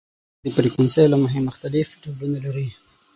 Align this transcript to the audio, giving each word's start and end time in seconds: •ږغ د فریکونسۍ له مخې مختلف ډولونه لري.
•ږغ 0.03 0.43
د 0.43 0.47
فریکونسۍ 0.55 1.05
له 1.09 1.17
مخې 1.23 1.39
مختلف 1.47 1.87
ډولونه 2.01 2.37
لري. 2.45 2.67